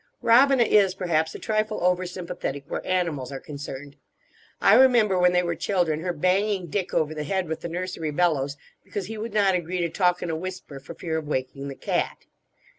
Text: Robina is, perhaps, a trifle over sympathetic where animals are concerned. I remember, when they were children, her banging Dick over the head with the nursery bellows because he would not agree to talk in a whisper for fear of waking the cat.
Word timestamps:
Robina 0.23 0.63
is, 0.63 0.95
perhaps, 0.95 1.35
a 1.35 1.37
trifle 1.37 1.79
over 1.83 2.07
sympathetic 2.07 2.63
where 2.67 2.83
animals 2.87 3.31
are 3.31 3.39
concerned. 3.39 3.97
I 4.59 4.73
remember, 4.73 5.19
when 5.19 5.31
they 5.31 5.43
were 5.43 5.53
children, 5.53 5.99
her 5.99 6.11
banging 6.11 6.71
Dick 6.71 6.91
over 6.91 7.13
the 7.13 7.23
head 7.23 7.47
with 7.47 7.61
the 7.61 7.69
nursery 7.69 8.09
bellows 8.09 8.57
because 8.83 9.05
he 9.05 9.19
would 9.19 9.35
not 9.35 9.53
agree 9.53 9.77
to 9.81 9.89
talk 9.89 10.23
in 10.23 10.31
a 10.31 10.35
whisper 10.35 10.79
for 10.79 10.95
fear 10.95 11.19
of 11.19 11.27
waking 11.27 11.67
the 11.67 11.75
cat. 11.75 12.25